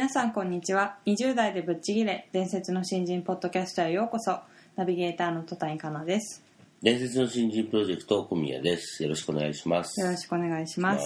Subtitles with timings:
[0.00, 0.96] 皆さんこんにちは。
[1.04, 4.38] 20代でぶっちぎれ伝説の新人ポッドキャストへようこそ。
[4.74, 6.42] ナビゲーターの戸谷香奈です。
[6.80, 9.02] 伝説の新人プロジェクト小宮です。
[9.02, 10.00] よろしくお願いします。
[10.00, 11.04] よろしくお願いします。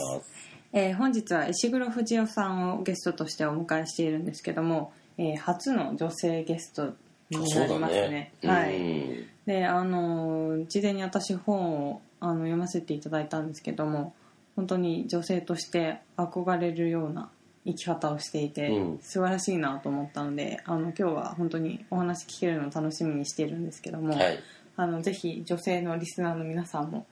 [0.73, 6.95] えー本日は石黒藤代さんをゲストとしてお迎えしているんですけども、えー初の女性ゲスト
[7.31, 8.33] になりますね。
[8.45, 8.77] はい。
[8.77, 8.81] う
[9.23, 9.27] ん。
[9.45, 14.15] であのー事前に私本をあの読ませていただいたんですけども
[14.55, 17.29] 本当に女性として憧れるような
[17.67, 24.39] 生き方をしていて、うん素晴らしいなと思ったのであの今日は本当にお話聞けるのを楽しみにしているんですけども、はい。
[24.77, 27.07] あのぜひ女性のリスナーの皆さんも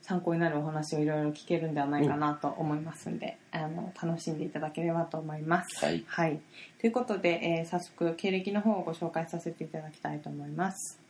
[0.00, 5.84] 参考になるお話をいろいろ聞けるんではないかなと思いますんで、あの楽しんでいただければと思います。
[5.84, 6.40] はい
[6.80, 11.00] ということで、えー早速経歴の方をご紹介させていただきたいと思います。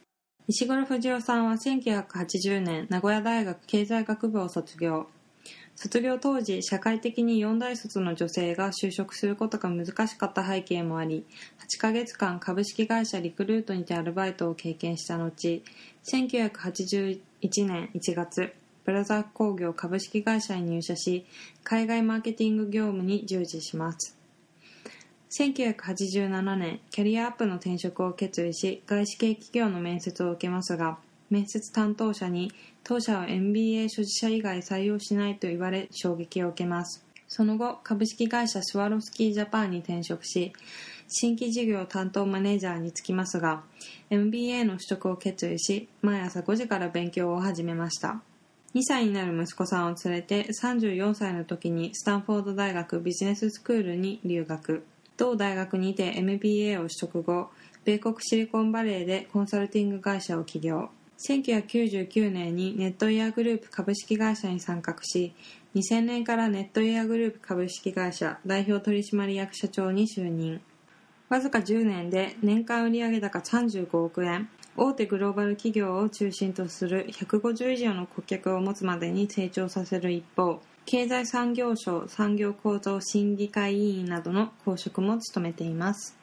[0.48, 5.06] 石黒藤代さんは1980年名古屋大学経済学部を卒業
[5.74, 11.24] 卒業当時社会的に4大卒の女性が就職することが難しかった背景もあり
[11.76, 15.62] 8ヶ月間株式会社リクルートにてアルバイトを経験した後
[16.04, 17.20] 1981
[17.66, 21.24] 年1月ブラザー工業株式会社に入社し
[21.64, 24.16] 海外マーケティング業務に従事します。
[25.30, 30.98] 1987年キャリアアップの転職を決意し外資系企業の面接を受けますが
[31.32, 32.52] 面接担当者に
[32.84, 37.06] 当社は MBA 所持者以外採用しないと言われ衝撃を受けます。
[37.26, 40.52] その後株式会社スワロスキージャパンに転職し
[41.08, 43.62] 新規事業担当マネージャーに就きますが
[44.10, 48.20] MBA の取得を決意し毎朝5時から勉強を始めました。
[48.74, 54.84] 2歳になる息子さんを連れて34歳の時にスタンフォード大学ビジネススクールに留学。
[55.16, 57.48] 同大学にて MBA を取得後
[57.84, 60.90] 米国シリコンバレーでコンサルティング会社を起業。
[61.28, 65.34] 1999年にネットイヤーグループ株式会社に参画し
[65.74, 70.60] 2000年からネットイヤーグループ株式会社代表取締役社長に就任。
[71.30, 74.50] わずか10年で年間売上高35億円。
[74.76, 86.21] 大手グローバル企業を中心とする150以上の顧客を持つまでに成長させる一方経済産業省産業構造審議会委員などの公職も務めています。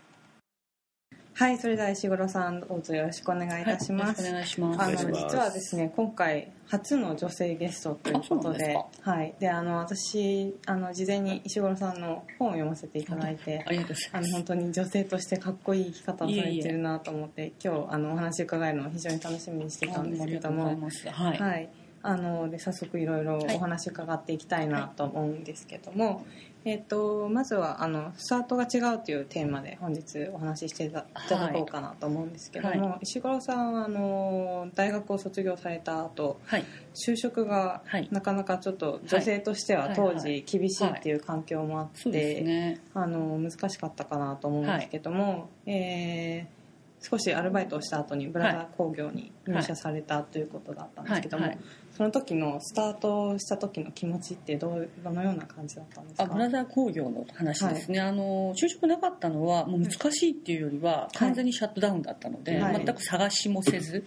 [1.40, 5.06] はいそれでは石黒さんどうぞよろしくお願いいたします、はい、よろしくお願いします。
[5.06, 14.30] あの実はですね今回初の女性ゲストということでですはいであの私あの事前に石黒さんの本を読ませていただいてありがとうございあます。
[14.32, 20.66] の本当に女性としてかっこいい生き方をされてるなと思って今日あのお話伺えるのを非常に楽しみにしてたんですけども。
[20.66, 21.38] はい。
[21.38, 21.70] はい
[22.02, 26.26] あので早速いろいろお話伺っていきたいなと思うんですけども、
[26.66, 36.66] えっとまずはあのスタートが違うというテーマで本日お話ししていただこうかなと思うんですけども、は石黒さんはあの大学を卒業された後はい。
[36.94, 38.08] 就職がはい。
[38.12, 46.59] なかなかちょっと女性としてははい当時厳しいっていう環境もあって、難しかったかなと思うんですけども、えー
[47.02, 51.60] 少しアルバイトをした後にブラザー工業に入社されたということだったんですけども、はいはい
[51.98, 56.24] その時のスタートした時の気持ちってどうどのような感じだったんですか？
[56.24, 62.86] あブラザー工業の話ですね、あの就職なかったのはもう難しいっていうよりは完全にシャットダウンだったので、はい。
[62.86, 64.06] 全く探しもせず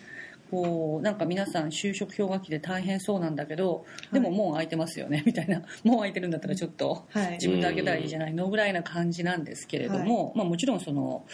[0.53, 5.63] こうなんか皆さん就職氷河期で大変そうなんだけどでももう空いてますよね みたいな。
[5.83, 7.33] もう空いてるんだったらちょっとはい。
[7.33, 11.25] 自分で開けたらいいじゃないのぐらいな感じなんですけれども、まあ、もちろんその、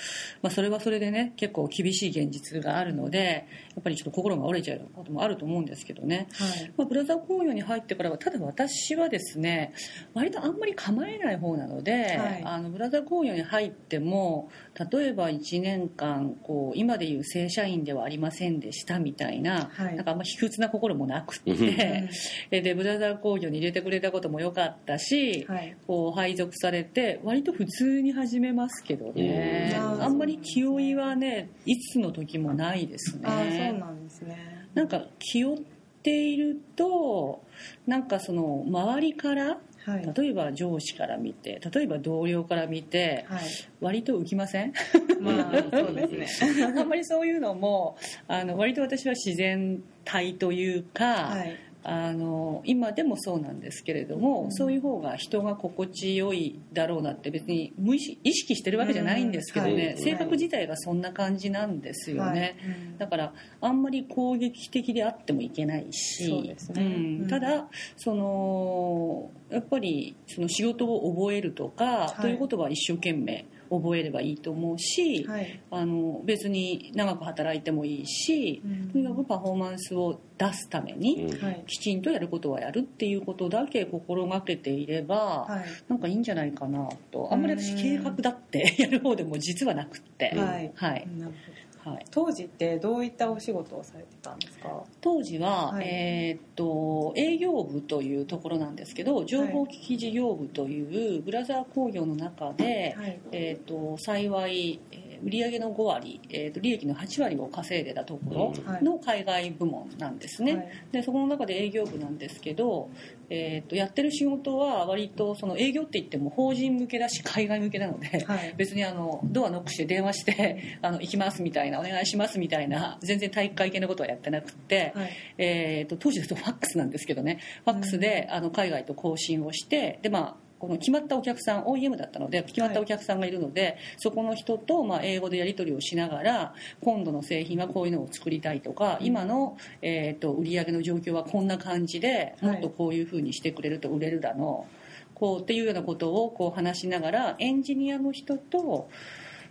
[0.40, 6.72] まあ、それはそれでね結構厳しい現実があるのでやっぱりちょっと心が折れちゃうこともあると思うんですけどね、はい。
[6.76, 9.72] まあ、ブラザー工業に入ってからはただ私はですね
[10.14, 12.42] 割とあんまり構えない方なので、はい。
[12.44, 14.48] あのブラザー工業に入っても
[14.92, 19.96] 例えば1年間こう今でいう正社員ではありませんでしたみたいな,、はい。
[19.96, 21.58] なんかあんま卑屈な心もなくって、うん。
[22.50, 25.76] ででブラザー工業に入れてくれたことも良かったし、はい。
[25.86, 29.76] こう配属されて割と普通に始めますけどね。
[29.76, 30.02] うん。
[30.02, 33.24] あんまり気負いはねいつの時もないですね。
[33.24, 34.36] そうなんですね。
[34.74, 35.60] なんか気負っ
[36.02, 37.42] ていると
[37.86, 39.58] なんかその周りから
[39.88, 40.12] はい。
[40.16, 43.40] 例えば上司から見て例えば同僚から見てはい。
[43.80, 44.72] 割と浮きません？
[45.20, 46.64] まあそうですね。
[46.76, 47.96] あんまりそういうのも
[48.26, 51.56] あの割と私は自然体というか、はい
[51.90, 54.52] あの今でもそうなんですけれども、うん。
[54.52, 59.78] そういう方が人が心地よいだろうなって別に無意識してるわけじゃないんですけどね、うん。
[59.78, 59.98] はい。
[59.98, 62.98] 性格自体がそんな感じなんですよね、はい。
[62.98, 63.32] だから
[63.62, 66.54] あんまり攻撃的であってもいけないし。
[66.74, 66.82] ね。
[66.82, 67.22] ん。
[67.22, 67.28] うん。
[67.28, 72.20] ただそのやっぱりその仕事を覚えるとか、い。
[72.20, 75.60] ということは一生懸命覚えればいいと思うし、はい。
[75.70, 78.90] あの別に長く働いてもいいし、うん。
[78.90, 81.32] とにかくパフォーマンスを出すために、
[81.66, 85.64] きちんとやることはやるっていうことだけ心がけていれば、はい。
[85.88, 87.28] なんかいいんじゃないかなと。
[87.32, 90.72] あんまり私計画だって やる方でも実はなくって、はい。
[90.74, 91.08] はい。
[91.18, 94.84] なるほどはい、当時ってどういったお仕事をされてたんですか？
[95.00, 95.86] 当時は、はい。
[95.86, 103.20] えーっと営業部というところなんですけど情報機器事業部というブラザー工業の中で、はい。
[103.32, 110.68] えーっと幸いえー売上の5割、えーっと利益の8割を稼いでたところの海外部門なんですね、はい。
[110.92, 112.90] でそこの中で営業部なんですけど、
[113.30, 118.54] えー、とやってる仕事は割とその営業って言っても法人向けだし海外向けなので、はい。
[118.56, 125.10] 別にあのドアノックして電話してあの行きますみたいなお願いしますみたいな全然体育会系のことはやってなくって、はい。
[125.38, 127.40] えー、と当時だとファックスなんですけどね。
[127.64, 144.66] ファックスであの海外と交信をしてでまあこの決まったお客さん OEM だったので決まったお客さんがいるので、そこの人とまあ英語でやり取りをしながら今度の製品はこういうのを作りたいとか、今の、えー、と売上の状況はこんな感じでもっとこういうふうにしてくれると売れるだの、
[145.14, 148.88] こうっていうようなことをこう話しながらエンジニアの人と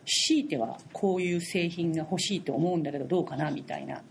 [0.05, 4.01] 強いてはこういう製品が欲しいと思うんだけどどうかなみたいな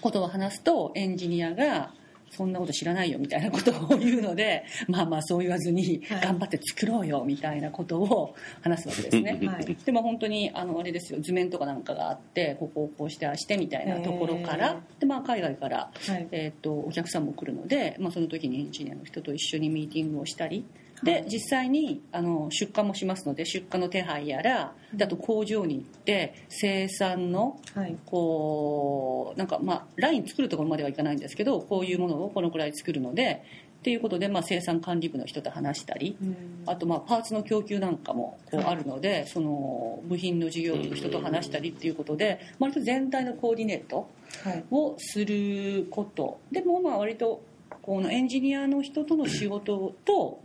[0.00, 1.92] ことを話すとエンジニアが
[2.36, 6.20] そんなこと知らないよみたいなことを言うので まあまあそう言わずにはい。
[6.22, 9.38] 頑張って作ろうよみたいなことを話すわけですね。
[9.46, 9.76] はい。
[9.84, 16.26] でも本当にあのあれですよ図面とかなんかがあってここをこうしてああしてみたいなところかへらで、まあ、海外から、はい。
[16.32, 20.64] えー、とお客さんも来るので、まあ、その時にエンジニアの人と一緒にミーティングをしたり
[21.02, 27.96] で、はい実際にあの出荷もしますので出荷の手配やらであと工場に行って生産のはい。
[28.06, 33.42] こうなんかまあライン作るところまではいかないんですけどこういうものをこのくらい作るので
[33.80, 36.36] っていうことで、まあ、生産管理部の人と話したりうん。
[36.66, 44.08] あとまあパーツの供給なんかもこうはいあるので、その部品の事業部の人と話したりっていうことで割と全体のコーディネート
[44.44, 44.64] はい。
[44.70, 46.38] をすること。
[46.52, 47.42] でもまあ割と
[47.82, 50.40] このエンジニアの人との仕事と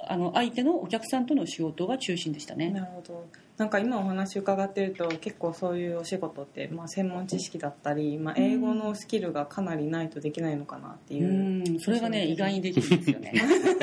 [0.00, 2.70] あの相手のお客さんとの仕事が中心でしたね。
[2.70, 3.26] なるほど。
[3.56, 11.70] なんか今お話伺ってると結構そういうお仕事って、まあ、専門知識だったり、まあ、英語のスキルがかなりないとできないのかなっていう。
[11.70, 11.80] うん。
[11.80, 13.32] それがね意外にできるんですよね。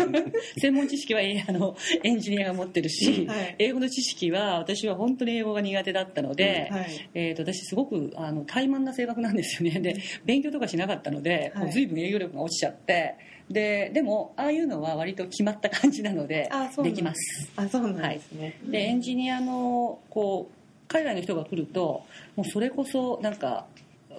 [0.61, 3.55] 専門知識はえあのエンジニアが持ってるし、はい。
[3.57, 7.09] 英語の知識は私は本当に英語が苦手だったので、はい。
[7.15, 9.79] えー、と私すごくあの怠慢な性格なんですよね。
[9.79, 11.63] で勉強とかしなかったので、はい。
[11.63, 13.15] もう随分営業力が落ちちゃって
[13.49, 16.49] ででもああいうのは割と決まった感じなので
[16.81, 17.51] できます。
[17.55, 22.05] あそうなんですね、でエンジニアのこう海外の人が来ると
[22.35, 23.65] もうそれこそなんかあ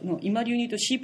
[0.02, 0.98] の今流に言うと C++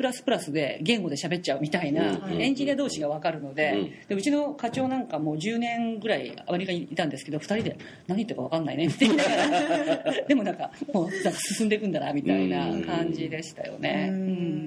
[0.52, 3.90] で言語で喋っちゃうみたいな、うんエンジニア同士が分かるので,、うん。
[4.08, 7.76] でうちの課長なんかもう10年ぐらいアメリカにいたんですけど2人で
[8.06, 10.12] 何言ってるか分かんないねって言いながら。
[10.28, 14.20] でもなんかもうなんか進んでいくんだなみたいな感じでしたよね、ううん。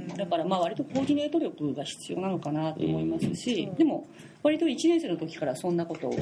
[0.04, 3.76] んだからまあ割とコーディネート力が必要なのかなと思いますし、うん。
[3.76, 4.08] でも
[4.44, 6.14] 割と1年生の時からそんなことを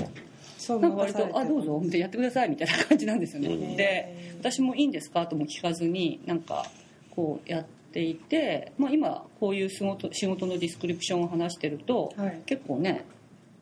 [0.79, 3.75] なんか割と「任されてあどうぞ」でやってくださいみたいな感じなんですよね、うん。
[3.75, 5.25] で私もいいんですか？
[5.25, 6.65] とも聞かずになんか
[7.09, 12.41] こうやっていて、まあ、今こういう仕事仕事のディスクリプションを話してると、はい。
[12.45, 13.05] 結構ね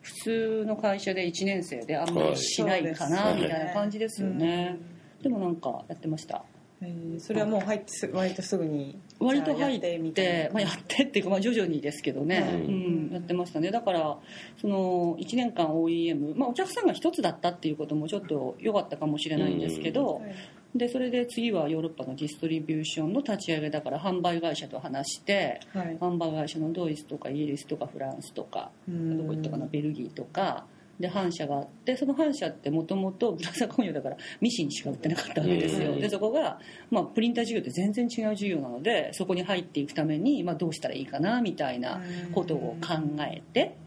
[0.01, 6.43] 普通の会社で1年生であんまりしないかなはいみたいな感じですよね、うんでもなんかやってました。
[6.81, 12.53] えーそれはもう入ってす割とすぐに割と入っじゃあやみてまあ、やってっていうか、まあ、徐々にですけどね、はい。
[12.53, 13.69] うん、やってましたね。
[13.69, 14.17] だから
[14.62, 20.36] その1年間 OEM、まあ、お客さんが一つだったっていうこともちょっと良かったかもしれないんですけど、はい
[20.75, 25.97] でそれで次はヨーロッパのディストリビューションの立ち上げだから販売会社と話してはい。
[25.99, 29.17] 販売会社のドイツとかイギリスとかフランスとかうん。
[29.17, 30.65] どこ行ったかなベルギーとか。
[30.99, 35.93] で反社があってその反社ってもともとブラザー工業だからミシンしか売ってなかったわけですよ。
[35.93, 36.01] うん。
[36.01, 36.59] でそこが、
[36.91, 42.01] まあ、プリンター事業って全然違う事業なのでそこに入っていくために、まあ、どうしたらいいかなみたいな
[42.33, 43.77] ことを考えて。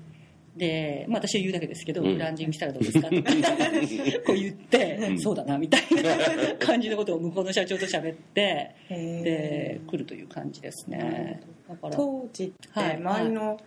[0.57, 2.15] で、まあ、私は言うだけですけど、うん。
[2.15, 3.09] ブランディングしたらどうですか？
[3.09, 3.31] とか
[4.27, 6.55] こう言って、そうだなみたいな。
[6.59, 11.41] 感じのことを向こうの社長と喋ってで来るという感じですね。
[11.69, 13.59] だから当時ってはい周りの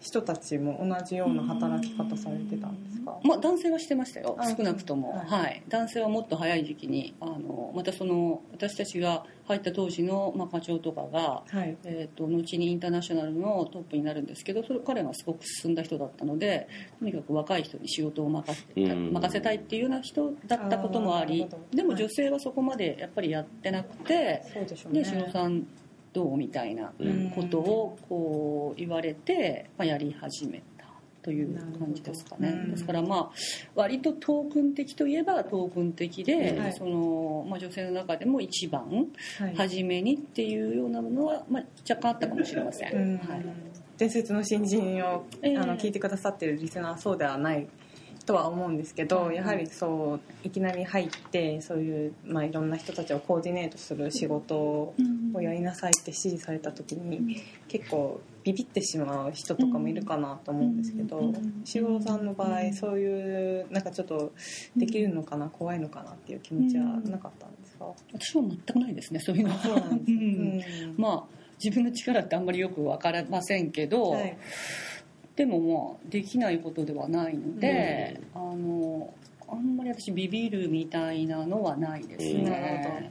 [0.00, 3.18] 人たちも同じような働き方されてたんですか？
[3.22, 5.62] まあ、男性はしてましたよあ少なくとも、ははい。
[5.68, 11.76] 男性はもっと早い時期にあのまたその私たちが入った当時の、まあ、課長とかが、はい。
[11.84, 25.00] えー、と後にインターナショナルのトップになるんですけどそれ彼がすごく進んだ人だったのでとにかく若い人に仕事を任せ任せたいっていうような人だったこともありでも女性はそこまでやっぱりやってなくて、そうでしょうね。
[25.00, 25.66] で篠さん
[26.12, 27.30] どうみたいなうん。
[27.30, 30.86] ことをこう言われて、まあ、やり始めた
[31.22, 32.48] という感じですかね。
[32.48, 32.70] うん。
[32.72, 33.30] ですからまあ
[33.74, 36.72] 割とトークン的といえばトークン的で、はい。
[36.72, 39.06] そのまあ、女性の中でも一番
[39.38, 39.54] はい。
[39.56, 43.18] 初めにっていうようなものは、まあ、若干あったかもしれません、うん。
[43.18, 43.44] はい、
[43.96, 47.68] 伝説の新人を、ええあの聞いてくださってるリスナーはそうではない
[48.30, 54.94] とは思うんですけど、うんやはりそういきなり入ってそういう、まあ、いろんな人たちをコーディネートする仕事を
[55.40, 64.32] やりなさいって指示された時に結構ビビってしまう人とかもいるかなと思うんですけどうん志郎さんの場合そういうなんかちょっと
[64.76, 67.86] できるのかな怖いのかなっていう気持ちはなかったんですか？
[68.12, 69.58] 私は全くないですねそういうのは。
[69.58, 70.18] そうなんです、うん。
[70.18, 70.94] うん。
[70.96, 71.24] まあ
[71.62, 74.38] 自分の力ってあんまりよく分かりませんけど、はい
[75.40, 79.14] でもまあできないことではないので、あの
[79.48, 82.56] あんまり私ビビるみたいなのはないですうんなる
[83.00, 83.10] ほ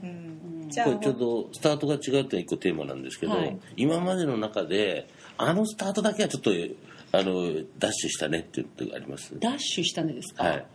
[0.72, 3.58] これちょうどスタートが違うって一個テーマなんですけど、はい。
[3.76, 5.08] 今までの中で
[5.38, 6.52] あのスタートだけはちょっと
[7.10, 9.36] あのダッシュしたねっていうのがあります？
[9.40, 10.66] ダッシュしたんですか、はい。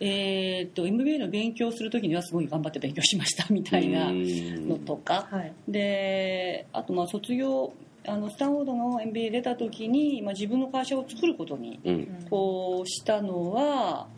[0.00, 5.52] えーっと MBA の勉強する時にはすごい頑張って勉強しましたみたいなのとか、はい。
[5.68, 7.72] であとまあ卒業
[8.08, 12.26] あのスタンフォードの MBA 出た時に、まあ、自分の会社を作ることにうん。
[12.30, 14.08] こうしたのは、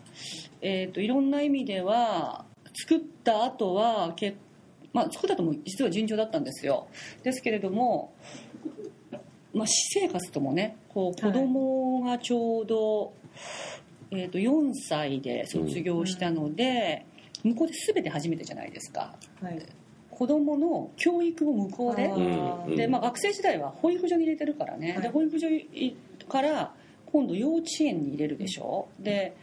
[0.60, 2.44] えー、といろんな意味では
[2.74, 4.36] 作った後はけ、
[4.92, 6.88] まあ、作った後も実は順調だったんですよ。
[7.22, 8.14] ですけれども、
[9.52, 13.12] まあ、私生活ともねこう子供がちょうど、
[14.10, 17.06] えー、と4歳で卒業したので、
[17.42, 19.14] 向こうで全て初めてじゃないですか。
[19.42, 19.79] はい
[20.20, 25.00] 子供の教育を向こうでで、まあ、学生時代は保育所に入れてるからね、はい。
[25.00, 25.46] で保育所
[26.28, 26.74] から
[27.06, 28.88] 今度幼稚園に入れるでしょ。
[28.98, 29.34] で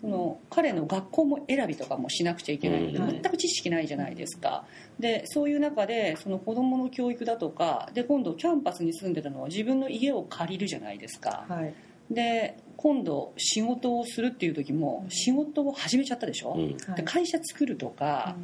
[0.00, 2.92] その彼の学校も選びとかもしなくちゃいけない。
[2.92, 4.64] 全く知識ないじゃないですか。
[4.98, 11.44] でそういう中でその子供の教育だとかで今度キャンパスに住んでたのは自分の家を借りるじゃないですか。
[11.48, 11.72] はい。
[12.10, 16.62] で今度仕事をするっていう時も仕事を始めちゃったでしょ、うん。
[16.64, 16.74] はい。
[16.96, 18.34] で会社作るとか、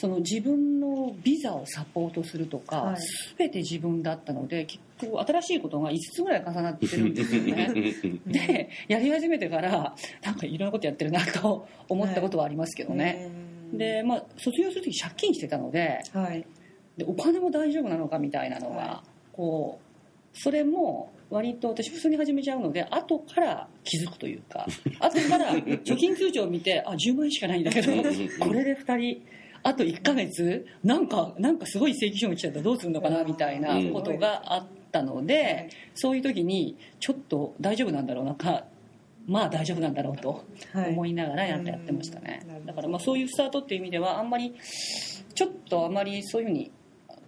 [0.00, 2.96] その自分のビザをサポートするとか、はい。
[3.36, 7.70] 全て自分だったので結構新しいことが5つぐらい重なってるんですよね。
[8.26, 13.30] でやり始めてからなんかいろんなことやってるなと思ったことはありますけどね、
[13.72, 16.46] うんで、まあ、卒業する時借金してたのではい。
[16.96, 24.66] でお金も大丈夫なのかみたいなのが、はこうそれも割と私普通に始めちゃうので後から気づくというか
[24.98, 29.22] 後から貯金通帳を見てあ10万円しかないんだけどこれで2人
[29.62, 38.64] あと1ヶ月なんかなんかすごい請求書が来ちゃったらどうするのかなみたいなことがあったので、そういう時にちょっと大丈夫なんだろうなか
[39.26, 40.90] まあ大丈夫なんだろうとはい。
[40.90, 42.48] 思いながらやってやってましたね、うん。
[42.48, 42.66] なるほど。
[42.68, 44.54] だからまあそういうスタートっていう意味ではあんまり
[45.34, 46.70] ちょっとあんまりそういうふうに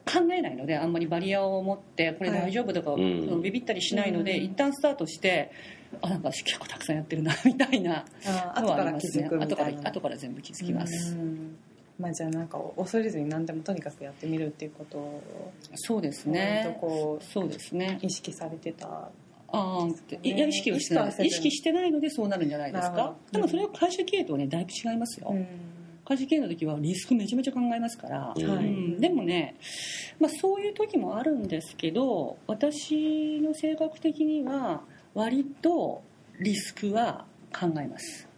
[0.04, 3.24] 考えないのであんまりバリアを持ってこれ大丈夫とか、うん。
[3.24, 4.44] そのビビったりしないので、うん。
[4.44, 5.50] 一旦スタートして
[6.00, 11.56] あなんか私結構たくさんやってるな みたいなのはああ後からりますね気づくみ後からたいな後から全部気づきます、うん。
[11.98, 15.22] まあじゃあなんか恐れずに何でもとにかくやってみるっていうことを
[15.74, 17.98] そうです割ねとこそうですね。
[18.02, 19.10] う意識されてた。
[19.54, 19.86] あ
[20.22, 21.26] いや意識をしてない。
[21.26, 23.14] 意識してないのでそうなるんじゃないですか？
[23.30, 25.46] でもそれは会社経営とはねだいぶ違いますよ、うん
[26.04, 28.48] 会社経営の時はリスクめちゃめちゃ考えますから、うん。
[28.48, 29.00] はいうん。
[29.00, 29.56] でもね、
[30.18, 34.82] まあ、そういう時もあるんですけど私の性格的には
[35.14, 36.02] 割と
[36.40, 38.28] リスクは考えます。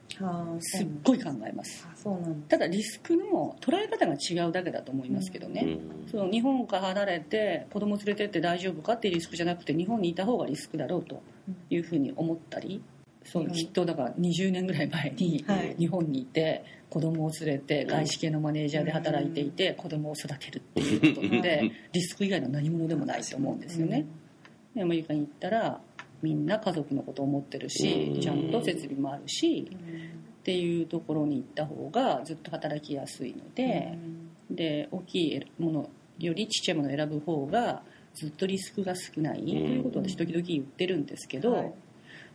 [0.61, 1.89] すっごい考えます。
[1.91, 2.49] あそうなんだ。
[2.49, 6.09] ただリスクの捉え方が違うだけだと思いますけどね、うん。
[6.09, 11.23] その日本から離れて子供連れてって大丈夫かっていうリスクじゃなくて日本にいた方がリスクだろうと
[11.71, 12.81] いうふうに思ったり
[13.25, 13.53] そううん。
[13.53, 15.75] きっとだから20年ぐらい前にはい。
[15.79, 24.07] 日本にいて子供を連れて外資系のマネージャーで働いていて子供を育てるっていうことで リスク以外の何物でもないと思うんですよね。
[24.75, 25.81] でアメリカに行ったら
[26.23, 28.21] みんな家族のことを思ってるしうん。
[28.21, 33.97] ちゃんと設備もあるしっていうところに行った方がずっと働きやすいので。
[34.51, 37.83] で大きいものよりちっちゃいものを選ぶ方が
[38.15, 41.73] ずっとリスクが少ないということを私時々言ってるんですけど、はい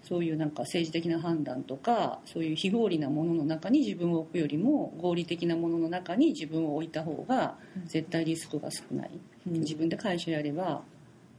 [0.04, 9.12] そういうなんか政治的な判断とかそういう非合理なものの中に自分を置くよりも合理的なものの中に自分を置いた方が絶対リスクが少ない、
[9.48, 9.54] うん。
[9.60, 10.82] 自分で会社やれば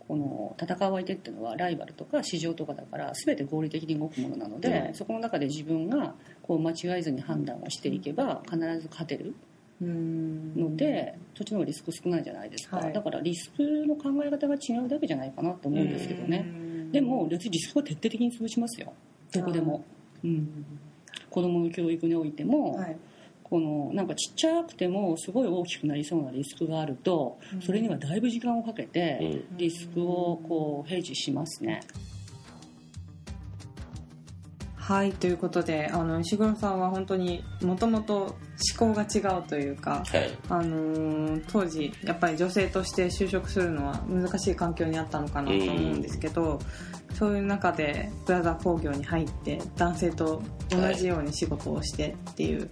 [0.07, 4.95] この戦う相手っていうのはライバルとか市場とかだから全て合理的に動くものなので、うん。
[4.95, 9.35] そこの中で自分がこう間違えずに判断をしていけば必ず勝てる
[9.81, 10.55] うん。
[10.55, 12.93] ので、そっちの方がリスク少ないじゃないですか、はい。
[12.93, 18.93] だからリスクの考え方が違うだけじゃないかなと思うんですけどね、うんでも別にリスクは徹底的に潰しますよ。
[19.33, 19.85] どこでも、
[20.25, 20.65] うん、
[21.29, 22.97] 子供の教育においても、はい。
[23.43, 27.63] このなんかちっちゃくてもすごい大きくなりそうなリスクがあるとうん。
[27.63, 29.57] それにはだいぶ時間をかけうてん。
[29.57, 31.81] リスクをこうヘッジしますね。
[34.91, 38.35] はいということであの石黒さんは本当にもともと
[38.77, 40.37] 思考が違うというか、はい。
[40.49, 46.59] あのー当時やっぱり女性として就職するのは難しい環境にあったのかなと思うんですけど、
[47.15, 52.69] そういう中でブラザー工業に入って男性と同じように仕事をしてっていう、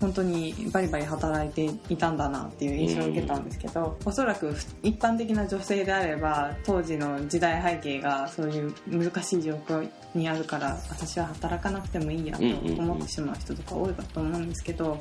[0.00, 14.98] 本当にバリバリ働いていたんだなっていう印象を受けたんですけど、おそらく一般的な女性であれば当時の時代背景がそういう難しい状況にあるから私は働かなくてもいいやと思ってしまう人とか多いかと思うんですけど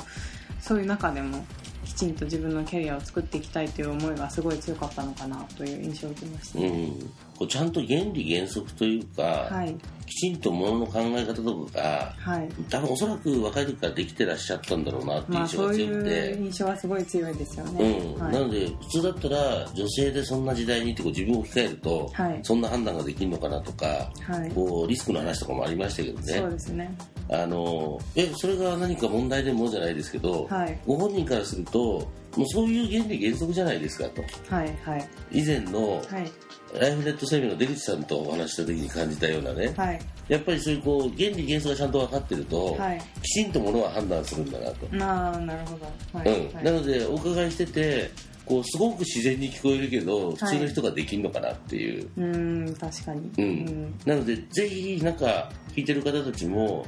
[0.59, 1.45] そういう中でも
[1.83, 6.59] きちんと自分のキャリアを作っていきたいという思いがすごい強かったのかなという印象を受けました。
[6.59, 6.89] うん、
[7.37, 9.21] こうちゃんと原理原則というか、
[9.51, 9.75] はい。
[10.05, 12.49] きちんとものの考え方とかがはい。
[12.69, 17.99] 多分おそらく若い時からできてらっしゃったんだろうなっていうまあ印象がそうい強くて、う印象はすごい強いですようね。
[17.99, 18.19] ん。
[18.19, 18.33] はい。
[18.33, 22.39] なので普通だったら女性でそんな時代にってこう自分を置き換えると、はい。
[22.43, 24.51] そんな判断ができるのかなとか、はい。
[24.51, 26.95] こうリスクの話とかもありましたけどそうねですね。
[27.29, 30.79] あのえそれが何か問題でもじゃないですけど、はい。
[30.85, 34.21] ご本人からするともうそういう原理原則じゃないですかと。
[34.53, 35.09] はいはい。
[35.31, 36.31] 以前のはい。
[36.79, 40.01] ライフネットセミの出口さんとお話しした時に感じたようなね、はい。
[40.27, 43.01] やっぱりそういうこう原理原則がちゃんと分かってると、はい。
[43.21, 45.85] きちんとものは判断するんだなと、なあなるほど。
[46.17, 46.63] はい、うん、はい。
[46.63, 48.09] なのでお伺いしてて
[48.45, 53.31] こうすごく自然に聞こえるけど普通の人ができるのかなっていう、うーん確かに。
[53.37, 53.95] うん。
[54.05, 56.87] なのでぜひなんか聞いてる方たちも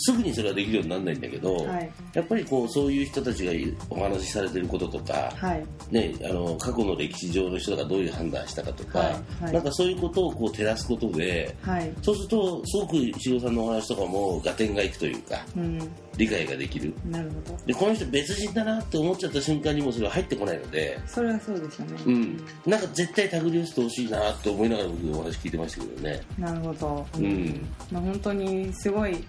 [0.00, 1.90] すぐにそれはできるようにならないんだけど、はい。
[2.14, 3.52] やっぱりこうそういう人たちが
[3.88, 5.66] お話しされてることとか、はい。
[5.90, 9.44] ね、あの過去の歴史上の人がどういう判断したかとか、はい。
[9.44, 9.52] はい。
[9.54, 11.92] なんかそういうことをこう照らすことではい。
[12.02, 15.90] そうするとすごく石尾さんのお話とかも合点がいくというかうん。
[16.16, 16.92] 理解ができる。
[17.06, 17.66] なるほど。
[17.66, 22.02] でこの人別人だなって思っちゃった瞬間にもそれは入ってこないので、それはそうですよね。
[22.06, 26.20] うん、なんか絶対手繰り寄せてほしいなって思いながら僕お話聞いてましたけどね。
[26.38, 27.06] なるほど。
[27.16, 27.66] うん。
[27.90, 29.24] まあ本当にすごい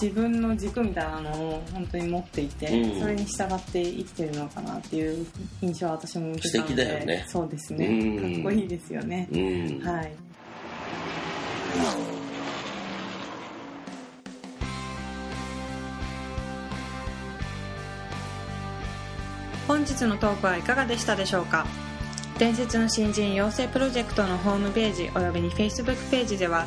[0.00, 3.00] 自分の軸みたいなのを本当に持っていて、うん。
[3.00, 5.26] それに従って生きてるのかなっていう
[5.60, 7.24] 印象は私も受けたので素敵だよね。
[7.28, 7.92] そうですね、う
[8.28, 8.42] ん。
[8.42, 10.12] かっこいいですよね、うん、はい。
[19.68, 21.66] 本日のトークはいかがでしたでしょうか？
[22.38, 26.66] 伝説の新人養成プロジェクトのホームページおよびに Facebook ページでは